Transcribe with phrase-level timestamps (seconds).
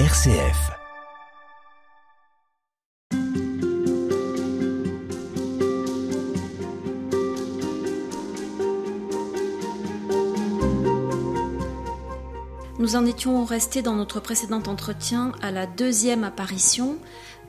[0.00, 0.72] RCF.
[12.80, 16.98] Nous en étions restés dans notre précédent entretien à la deuxième apparition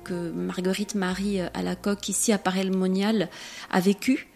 [0.03, 3.27] que Marguerite Marie à la coque ici à Paray-le-Monial
[3.71, 4.27] a vécu.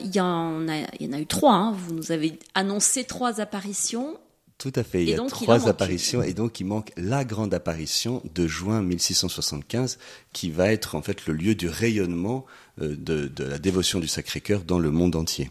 [0.00, 1.54] Il y, en a, il y en a eu trois.
[1.54, 1.72] Hein.
[1.72, 4.18] Vous nous avez annoncé trois apparitions.
[4.58, 5.02] Tout à fait.
[5.02, 9.98] Il y a trois apparitions et donc il manque la grande apparition de juin 1675
[10.32, 12.46] qui va être en fait le lieu du rayonnement
[12.80, 15.50] euh, de, de la dévotion du Sacré-Cœur dans le monde entier.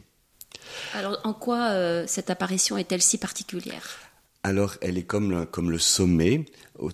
[0.94, 4.00] Alors en quoi euh, cette apparition est-elle si particulière?
[4.46, 6.44] Alors, elle est comme le, sommet,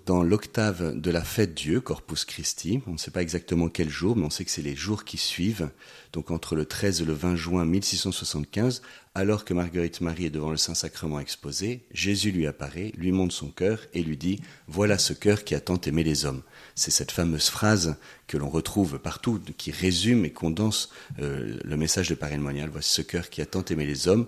[0.06, 2.80] dans l'octave de la fête Dieu, Corpus Christi.
[2.86, 5.18] On ne sait pas exactement quel jour, mais on sait que c'est les jours qui
[5.18, 5.72] suivent.
[6.14, 8.84] Donc, entre le 13 et le 20 juin 1675,
[9.16, 13.50] alors que Marguerite Marie est devant le Saint-Sacrement exposé, Jésus lui apparaît, lui montre son
[13.50, 16.44] cœur et lui dit Voilà ce cœur qui a tant aimé les hommes.
[16.76, 17.96] C'est cette fameuse phrase
[18.28, 22.38] que l'on retrouve partout, qui résume et condense euh, le message de Paris
[22.72, 24.28] Voici ce cœur qui a tant aimé les hommes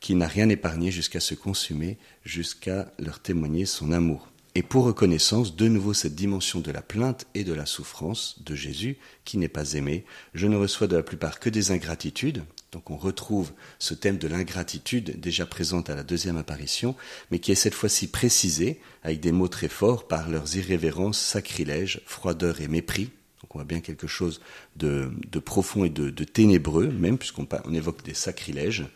[0.00, 4.28] qui n'a rien épargné jusqu'à se consumer, jusqu'à leur témoigner son amour.
[4.54, 8.56] Et pour reconnaissance, de nouveau cette dimension de la plainte et de la souffrance de
[8.56, 10.04] Jésus, qui n'est pas aimé.
[10.34, 12.42] Je ne reçois de la plupart que des ingratitudes.
[12.72, 16.96] Donc on retrouve ce thème de l'ingratitude déjà présente à la deuxième apparition,
[17.30, 22.00] mais qui est cette fois-ci précisé avec des mots très forts par leurs irrévérences, sacrilèges,
[22.04, 23.10] froideur et mépris.
[23.42, 24.40] Donc on voit bien quelque chose
[24.76, 25.10] de,
[25.44, 28.86] profond et de, ténébreux, même puisqu'on on évoque des sacrilèges.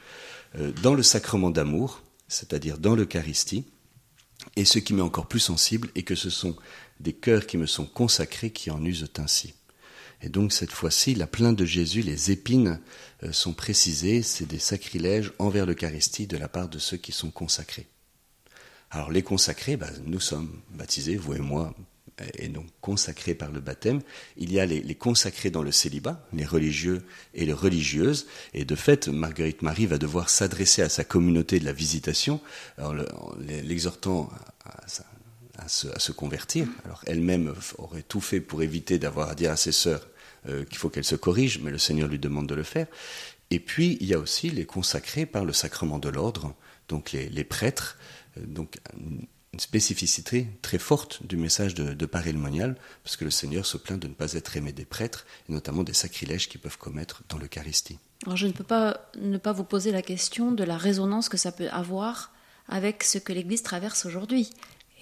[0.58, 3.64] Euh, dans le sacrement d'amour, c'est-à-dire dans l'Eucharistie.
[4.56, 6.56] Et ce qui m'est encore plus sensible est que ce sont
[7.00, 9.55] des cœurs qui me sont consacrés qui en usent ainsi.
[10.20, 12.80] Et donc cette fois-ci, la plainte de Jésus, les épines
[13.23, 17.30] euh, sont précisées, c'est des sacrilèges envers l'Eucharistie de la part de ceux qui sont
[17.30, 17.89] consacrés.
[18.91, 21.75] Alors les consacrés, bah, nous sommes baptisés, vous et moi,
[22.39, 24.01] et donc consacrés par le baptême.
[24.37, 27.03] Il y a les, consacrés dans le célibat, les religieux
[27.34, 28.27] et les religieuses.
[28.55, 32.41] Et de fait, Marguerite Marie va devoir s'adresser à sa communauté de la visitation,
[33.63, 34.30] l'exhortant
[34.64, 36.67] à, se, convertir.
[36.85, 40.08] Alors elle-même aurait tout fait pour éviter d'avoir à dire à ses sœurs
[40.48, 42.89] euh, qu'il faut qu'elle se corrige, mais le Seigneur lui demande de le faire.
[43.51, 46.55] Et puis, il y a aussi les consacrés par le sacrement de l'ordre,
[46.89, 47.96] donc les, les prêtres,
[48.39, 48.79] euh, donc
[49.52, 53.77] une spécificité très forte du message de, de Paris Monial, parce que le Seigneur se
[53.77, 57.23] plaint de ne pas être aimé des prêtres, et notamment des sacrilèges qu'ils peuvent commettre
[57.29, 57.98] dans l'Eucharistie.
[58.24, 61.36] Alors je ne peux pas ne pas vous poser la question de la résonance que
[61.36, 62.33] ça peut avoir
[62.68, 64.51] avec ce que l'Église traverse aujourd'hui,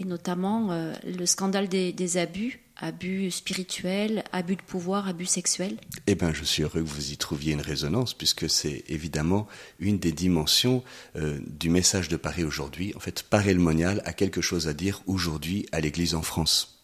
[0.01, 6.15] et notamment euh, le scandale des abus abus spirituels, abus de pouvoir, abus sexuels Eh
[6.15, 9.47] bien, je suis heureux que vous y trouviez une résonance, puisque c'est évidemment
[9.79, 10.83] une des dimensions
[11.17, 12.93] euh, du message de Paris aujourd'hui.
[12.97, 16.80] En fait, Paris le Monial a quelque chose à dire aujourd'hui à l'Église en France.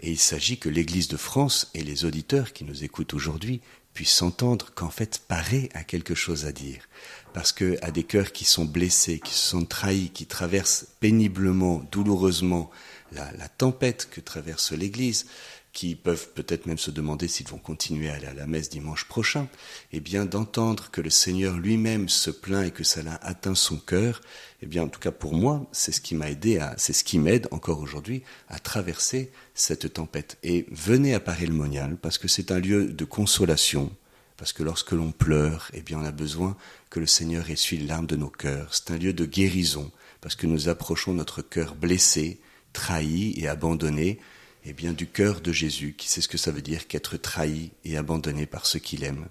[0.00, 3.60] Et il s'agit que l'Église de France et les auditeurs qui nous écoutent aujourd'hui
[3.94, 6.88] puissent entendre qu'en fait Paris a quelque chose à dire.
[7.32, 11.82] Parce que à des cœurs qui sont blessés, qui se sont trahis, qui traversent péniblement,
[11.90, 12.70] douloureusement
[13.12, 15.26] la, tempête que traverse l'Église,
[15.74, 19.06] qui peuvent peut-être même se demander s'ils vont continuer à aller à la messe dimanche
[19.06, 19.48] prochain,
[19.92, 24.20] eh bien d'entendre que le Seigneur lui-même se plaint et que cela atteint son cœur,
[24.62, 27.02] eh bien en tout cas pour moi, c'est ce qui m'a aidé à, c'est ce
[27.02, 30.38] qui m'aide encore aujourd'hui à traverser cette tempête.
[30.44, 33.90] Et venez à Paris-le-Monial parce que c'est un lieu de consolation,
[34.36, 36.56] parce que lorsque l'on pleure, eh bien on a besoin
[36.88, 38.72] que le Seigneur essuie les larmes de nos cœurs.
[38.72, 39.90] C'est un lieu de guérison,
[40.20, 42.38] parce que nous approchons notre cœur blessé,
[42.72, 44.20] trahi et abandonné,
[44.64, 47.70] eh bien du cœur de Jésus, qui sait ce que ça veut dire qu'être trahi
[47.84, 49.26] et abandonné par ceux qu'il aime.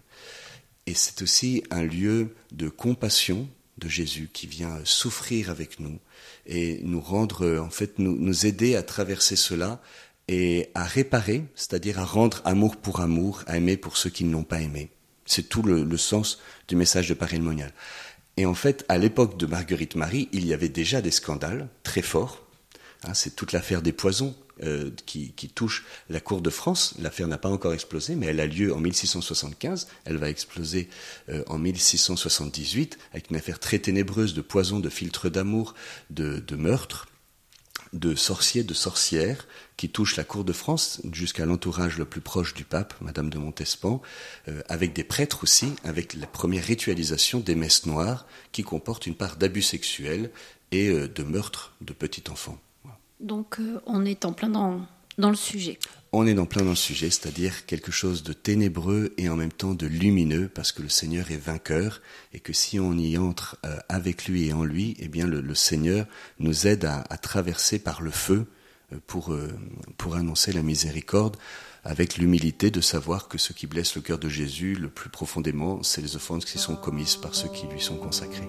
[0.86, 6.00] Et c'est aussi un lieu de compassion de Jésus qui vient souffrir avec nous
[6.46, 9.82] et nous rendre, en fait, nous, aider à traverser cela
[10.28, 14.32] et à réparer, c'est-à-dire à rendre amour pour amour, à aimer pour ceux qui ne
[14.32, 14.92] l'ont pas aimé.
[15.26, 17.74] C'est tout le, sens du message de Paris Monial.
[18.38, 22.02] Et en fait, à l'époque de Marguerite Marie, il y avait déjà des scandales très
[22.02, 22.44] forts
[23.06, 26.94] Hein, c'est toute l'affaire des poisons euh, qui, touche la cour de France.
[27.00, 29.88] L'affaire n'a pas encore explosé, mais elle a lieu en 1675.
[30.06, 30.90] Elle va exploser
[31.30, 35.74] euh, en 1678 avec une affaire très ténébreuse de poison, de filtres d'amour,
[36.12, 37.08] de, de meurtre,
[37.94, 42.54] de sorciers, de sorcières qui touche la cour de France jusqu'à l'entourage le plus proche
[42.54, 44.04] du pape, Madame de Montespan,
[44.50, 49.16] euh, avec des prêtres aussi, avec la première ritualisation des messes noires qui comportent une
[49.16, 50.30] part d'abus sexuels
[50.72, 52.60] et de meurtre de petits enfants.
[53.24, 54.82] Donc euh, on est en plein dans,
[55.18, 55.80] dans le sujet.
[56.12, 59.52] On est en plein dans le sujet, c'est-à-dire quelque chose de ténébreux et en même
[59.52, 62.02] temps de lumineux, parce que le Seigneur est vainqueur,
[62.34, 65.56] et que si on y entre euh, avec lui et en lui, eh bien le,
[65.56, 66.06] Seigneur
[66.38, 68.46] nous aide à, traverser par le feu
[69.08, 69.36] pour,
[69.98, 71.38] pour annoncer la miséricorde
[71.84, 75.84] avec l'humilité de savoir que ce qui blesse le cœur de Jésus le plus profondément,
[75.84, 78.48] c'est les offenses qui sont commises par ceux qui lui sont consacrés.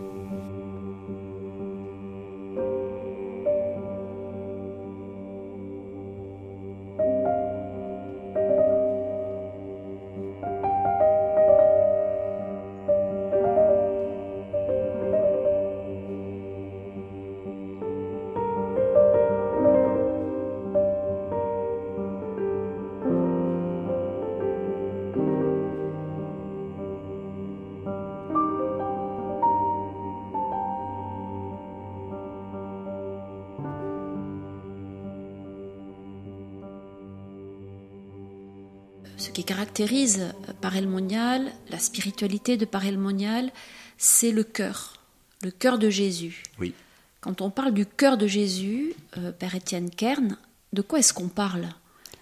[39.24, 43.52] Ce qui caractérise Parel Monial, la spiritualité de Parel Monial,
[43.96, 44.98] c'est le cœur,
[45.42, 46.42] le cœur de Jésus.
[46.60, 46.74] Oui.
[47.22, 50.36] Quand on parle du cœur de Jésus, euh, Père Étienne Kern,
[50.74, 51.68] de quoi est-ce qu'on parle?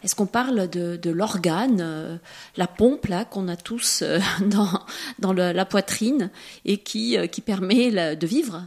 [0.05, 2.17] Est-ce qu'on parle de, l'organe, euh,
[2.57, 4.71] la pompe là qu'on a tous euh, dans,
[5.19, 6.31] dans la poitrine
[6.65, 8.65] et qui, qui permet de vivre?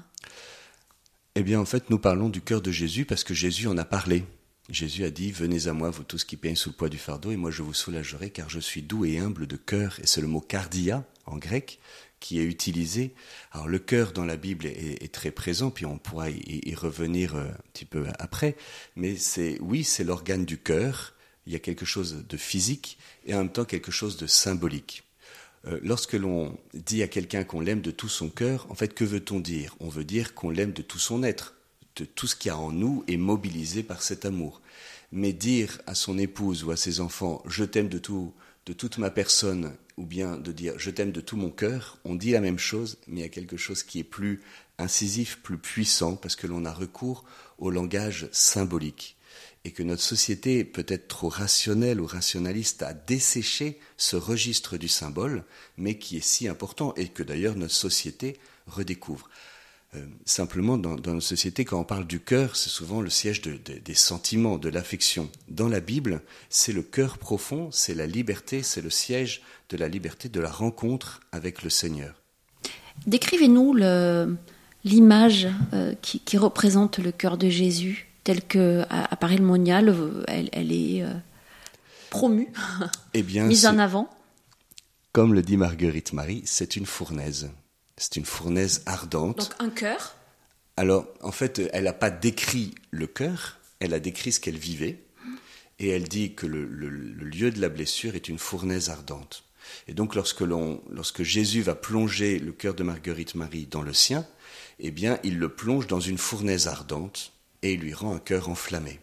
[1.35, 3.85] Eh bien, en fait, nous parlons du cœur de Jésus parce que Jésus en a
[3.85, 4.25] parlé.
[4.69, 7.31] Jésus a dit, Venez à moi, vous tous qui payent sous le poids du fardeau,
[7.31, 10.00] et moi je vous soulagerai, car je suis doux et humble de cœur.
[10.01, 11.79] Et c'est le mot cardia, en grec,
[12.19, 13.13] qui est utilisé.
[13.51, 17.50] Alors le cœur dans la Bible est, très présent, puis on pourra y, revenir euh,
[17.50, 18.56] un petit peu après,
[18.95, 21.13] mais c'est, oui, c'est l'organe du cœur,
[21.45, 22.97] il y a quelque chose de physique,
[23.27, 25.03] et en même temps quelque chose de symbolique.
[25.68, 29.03] Euh, lorsque l'on dit à quelqu'un qu'on l'aime de tout son cœur, en fait, que
[29.03, 29.75] veut-on dire?
[29.79, 31.55] On veut dire qu'on l'aime de tout son être
[32.03, 34.62] tout ce qu'il y a en nous est mobilisé par cet amour.
[35.12, 38.33] Mais dire à son épouse ou à ses enfants je t'aime de tout,
[38.65, 42.15] de toute ma personne, ou bien de dire je t'aime de tout mon cœur, on
[42.15, 44.42] dit la même chose, mais il y a quelque chose qui est plus
[44.77, 47.24] incisif, plus puissant, parce que l'on a recours
[47.57, 49.15] au langage symbolique.
[49.63, 55.44] Et que notre société, peut-être trop rationnelle ou rationaliste, a desséché ce registre du symbole,
[55.77, 58.38] mais qui est si important, et que d'ailleurs notre société
[58.68, 59.30] redécouvre.
[59.95, 63.42] Euh, simplement, dans, dans, nos sociétés, quand on parle du cœur, c'est souvent le siège
[63.42, 65.30] des sentiments, de l'affection.
[65.50, 69.88] Dans la Bible, c'est le cœur profond, c'est la liberté, c'est le siège de la
[69.88, 72.15] liberté, de la rencontre avec le Seigneur.
[73.07, 73.74] Décrivez-nous
[74.83, 79.95] l'image euh, qui, représente le cœur de Jésus, telle que à, Paris le Monial,
[80.27, 81.13] elle, est euh,
[82.09, 82.51] promue,
[83.13, 84.09] eh bien, mise en avant.
[85.12, 87.50] Comme le dit Marguerite Marie, c'est une fournaise.
[87.97, 89.38] C'est une fournaise ardente.
[89.38, 90.15] Donc un cœur
[90.75, 95.01] Alors, en fait, elle n'a pas décrit le cœur, elle a décrit ce qu'elle vivait.
[95.80, 99.44] Et elle dit que le, lieu de la blessure est une fournaise ardente.
[99.88, 104.25] Et donc, lorsque, lorsque Jésus va plonger le cœur de Marguerite Marie dans le sien,
[104.80, 108.47] eh bien, il le plonge dans une fournaise ardente et il lui rend un cœur
[108.47, 109.00] enflammé.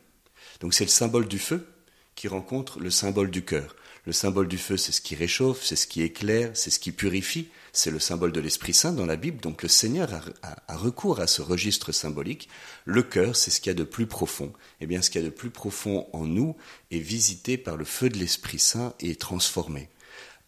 [0.61, 1.67] Donc, c'est le symbole du feu
[2.15, 3.77] qui rencontre le symbole du cœur.
[4.07, 6.93] Le symbole du feu, c'est ce qui réchauffe, c'est ce qui éclaire, c'est ce qui
[6.93, 10.11] purifie c'est le symbole de l'Esprit Saint dans la Bible, donc le Seigneur
[10.43, 12.49] a, recours à ce registre symbolique.
[12.85, 14.53] Le cœur, c'est ce qu'il y a de plus profond.
[14.81, 16.55] Eh bien, ce qu'il y a de plus profond en nous
[16.91, 19.89] est visité par le feu de l'Esprit Saint et est transformé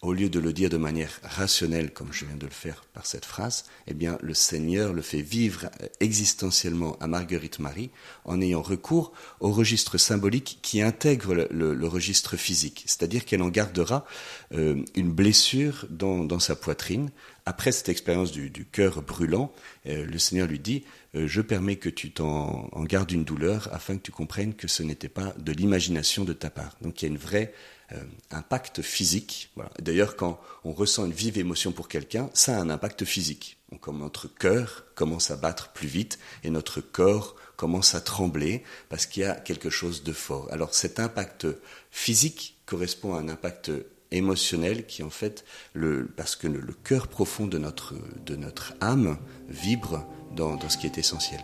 [0.05, 3.05] au lieu de le dire de manière rationnelle, comme je viens de le faire par
[3.05, 5.69] cette phrase, eh bien, le Seigneur le fait vivre
[5.99, 7.89] existentiellement à Marguerite Marie
[8.23, 12.83] en ayant recours au registre symbolique qui intègre le, registre physique.
[12.85, 14.05] C'est-à-dire qu'elle en gardera
[14.53, 17.09] euh, une blessure dans, sa poitrine.
[17.45, 19.51] Après cette expérience du, cœur brûlant,
[19.87, 20.83] euh, le Seigneur lui dit,
[21.15, 24.83] euh, je permets que tu t'en gardes une douleur afin que tu comprennes que ce
[24.83, 26.75] n'était pas de l'imagination de ta part.
[26.81, 27.53] Donc il y a une vraie
[27.91, 29.51] euh, impact physique.
[29.79, 33.57] D'ailleurs, quand on ressent une vive émotion pour quelqu'un, ça a un impact physique.
[33.81, 39.05] comme notre cœur commence à battre plus vite et notre corps commence à trembler parce
[39.05, 40.47] qu'il y a quelque chose de fort.
[40.51, 41.47] Alors cet impact
[41.91, 43.71] physique correspond à un impact
[44.11, 47.93] émotionnel qui en fait, le, parce que le, cœur profond de notre,
[48.25, 49.17] de notre âme
[49.49, 51.41] vibre dans ce qui est essentiel.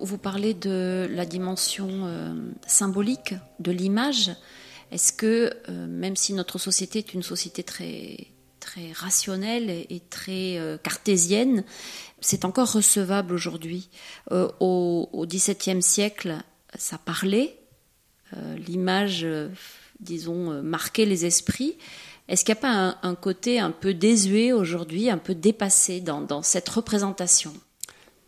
[0.00, 2.34] Vous parlez de la dimension euh,
[2.66, 4.30] symbolique de l'image.
[4.90, 8.28] Est-ce que, euh, même si notre société est une société très,
[8.60, 11.64] très rationnelle et très euh, cartésienne,
[12.20, 13.90] c'est encore recevable aujourd'hui
[14.30, 16.36] Au XVIIe siècle,
[16.78, 17.58] ça parlait,
[18.66, 19.26] l'image,
[20.00, 21.76] disons, marquait les esprits.
[22.28, 26.42] Est-ce qu'il n'y a pas un, côté un peu désuet aujourd'hui, un peu dépassé dans,
[26.42, 27.52] cette représentation?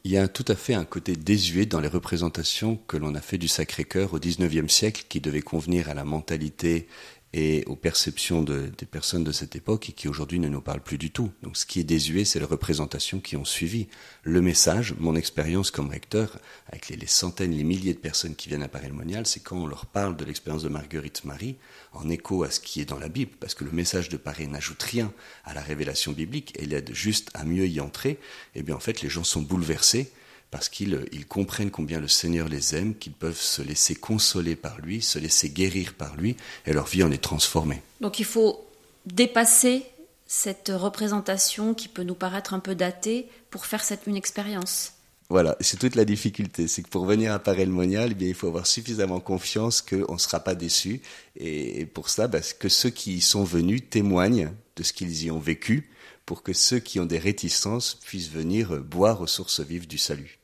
[0.05, 3.21] Il y a tout à fait un côté désuet dans les représentations que l'on a
[3.21, 6.89] fait du Sacré-Cœur au XIXe siècle qui devait convenir à la mentalité
[7.35, 10.99] et aux perceptions des personnes de cette époque et qui aujourd'hui ne nous parlent plus
[10.99, 11.31] du tout.
[11.43, 13.87] Donc ce qui est désuet, c'est les représentations qui ont suivi.
[14.23, 18.63] Le message, mon expérience comme recteur, avec les, centaines, les milliers de personnes qui viennent
[18.63, 21.57] à Paris-le-Monial, c'est quand on leur parle de l'expérience de Marguerite Marie,
[21.95, 24.47] en écho à ce qui est dans la Bible, parce que le message de Paris
[24.47, 25.13] n'ajoute rien
[25.45, 28.19] à la révélation biblique, et l'aide juste à mieux y entrer, et
[28.57, 30.13] eh bien en fait les gens sont bouleversés
[30.53, 35.01] parce qu'ils comprennent combien le Seigneur les aime, qu'ils peuvent se laisser consoler par lui,
[35.01, 37.83] se laisser guérir par lui, et leur vie en est transformée.
[38.03, 38.65] Donc il faut
[39.07, 39.83] dépasser
[40.27, 44.93] cette représentation qui peut nous paraître un peu datée pour faire cette une expérience.
[45.31, 46.69] Voilà, c'est toute la difficulté.
[46.69, 50.13] C'est que pour venir à Paris Monial, eh bien, il faut avoir suffisamment confiance qu'on
[50.13, 51.01] ne sera pas déçu.
[51.35, 55.31] Et pour ça, bah, que ceux qui y sont venus témoignent de ce qu'ils y
[55.31, 55.89] ont vécu,
[56.27, 60.42] pour que ceux qui ont des réticences puissent venir boire aux sources vives du salut.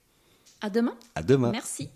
[0.61, 0.95] À demain.
[1.15, 1.53] À demain.
[1.53, 1.91] Merci.